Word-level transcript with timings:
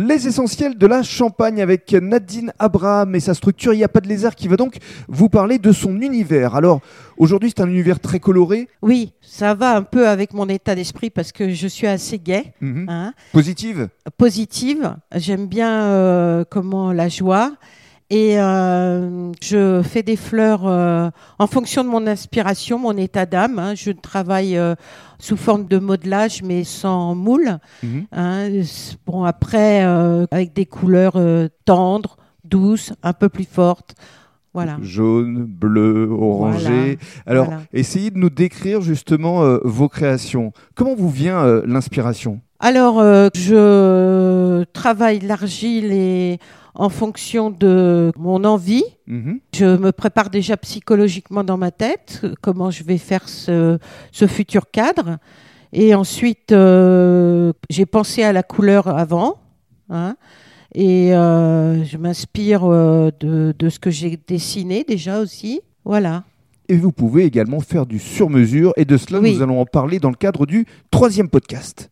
Les 0.00 0.28
essentiels 0.28 0.78
de 0.78 0.86
la 0.86 1.02
Champagne 1.02 1.60
avec 1.60 1.92
Nadine 1.92 2.52
Abraham 2.60 3.16
et 3.16 3.20
sa 3.20 3.34
structure 3.34 3.72
Il 3.74 3.78
n'y 3.78 3.84
a 3.84 3.88
pas 3.88 4.00
de 4.00 4.06
lézard 4.06 4.36
qui 4.36 4.46
va 4.46 4.54
donc 4.56 4.76
vous 5.08 5.28
parler 5.28 5.58
de 5.58 5.72
son 5.72 6.00
univers. 6.00 6.54
Alors 6.54 6.80
aujourd'hui 7.16 7.52
c'est 7.54 7.62
un 7.62 7.68
univers 7.68 7.98
très 7.98 8.20
coloré. 8.20 8.68
Oui, 8.80 9.12
ça 9.20 9.54
va 9.54 9.74
un 9.74 9.82
peu 9.82 10.06
avec 10.06 10.34
mon 10.34 10.48
état 10.48 10.76
d'esprit 10.76 11.10
parce 11.10 11.32
que 11.32 11.52
je 11.52 11.66
suis 11.66 11.88
assez 11.88 12.18
gay, 12.20 12.52
Mhm. 12.60 12.86
hein, 12.88 13.12
Positive? 13.32 13.88
Positive. 14.16 14.94
J'aime 15.16 15.46
bien 15.48 15.82
euh, 15.86 16.44
comment 16.48 16.92
la 16.92 17.08
joie. 17.08 17.54
Et 18.10 18.40
euh, 18.40 19.32
je 19.42 19.82
fais 19.82 20.02
des 20.02 20.16
fleurs 20.16 20.66
euh, 20.66 21.10
en 21.38 21.46
fonction 21.46 21.84
de 21.84 21.90
mon 21.90 22.06
inspiration, 22.06 22.78
mon 22.78 22.96
état 22.96 23.26
d'âme. 23.26 23.58
hein. 23.58 23.74
Je 23.74 23.90
travaille 23.90 24.56
euh, 24.56 24.74
sous 25.18 25.36
forme 25.36 25.66
de 25.66 25.78
modelage, 25.78 26.42
mais 26.42 26.64
sans 26.64 27.14
moule. 27.14 27.58
Mhm. 27.82 28.06
Hein, 28.12 28.48
bon, 29.06 29.24
après, 29.24 29.82
avec 30.30 30.54
des 30.54 30.64
couleurs 30.64 31.20
tendres, 31.66 32.16
douces, 32.44 32.92
un 33.02 33.12
peu 33.12 33.28
plus 33.28 33.44
fortes. 33.44 33.94
Voilà. 34.54 34.78
Jaune, 34.80 35.44
bleu, 35.44 36.08
orangé. 36.10 36.98
Alors 37.26 37.44
voilà. 37.44 37.60
essayez 37.74 38.10
de 38.10 38.16
nous 38.18 38.30
décrire 38.30 38.80
justement 38.80 39.58
vos 39.62 39.88
créations. 39.88 40.52
Comment 40.74 40.94
vous 40.94 41.10
vient 41.10 41.62
l'inspiration? 41.66 42.40
Alors, 42.60 42.98
euh, 42.98 43.28
je 43.34 44.64
travaille 44.72 45.20
l'argile 45.20 45.92
et 45.92 46.38
en 46.74 46.88
fonction 46.88 47.50
de 47.50 48.12
mon 48.18 48.44
envie. 48.44 48.84
Mhm. 49.06 49.40
Je 49.54 49.76
me 49.76 49.92
prépare 49.92 50.28
déjà 50.30 50.56
psychologiquement 50.56 51.44
dans 51.44 51.56
ma 51.56 51.70
tête 51.70 52.20
euh, 52.24 52.34
comment 52.40 52.70
je 52.70 52.82
vais 52.84 52.98
faire 52.98 53.28
ce, 53.28 53.78
ce 54.12 54.26
futur 54.26 54.70
cadre. 54.70 55.18
Et 55.72 55.94
ensuite, 55.94 56.50
euh, 56.52 57.52
j'ai 57.70 57.86
pensé 57.86 58.22
à 58.22 58.32
la 58.32 58.42
couleur 58.42 58.88
avant. 58.88 59.36
hein, 59.90 60.16
et 60.74 61.14
euh, 61.14 61.82
je 61.84 61.96
m'inspire 61.96 62.66
de, 62.68 63.54
de 63.58 63.68
ce 63.68 63.78
que 63.78 63.90
j'ai 63.90 64.18
dessiné 64.26 64.84
déjà 64.86 65.20
aussi. 65.20 65.60
Voilà. 65.84 66.24
Et 66.68 66.76
vous 66.76 66.92
pouvez 66.92 67.24
également 67.24 67.60
faire 67.60 67.86
du 67.86 67.98
sur-mesure 67.98 68.72
et 68.76 68.84
de 68.84 68.96
cela 68.98 69.20
Oui. 69.20 69.34
nous 69.34 69.42
allons 69.42 69.60
en 69.60 69.64
parler 69.64 69.98
dans 69.98 70.10
le 70.10 70.16
cadre 70.16 70.44
du 70.44 70.66
troisième 70.90 71.28
podcast. 71.30 71.90